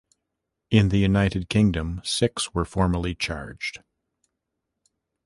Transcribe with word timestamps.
In 0.71 0.89
the 0.89 0.97
United 0.97 1.47
Kingdom, 1.47 2.01
six 2.03 2.55
were 2.55 2.65
formally 2.65 3.13
charged. 3.13 3.83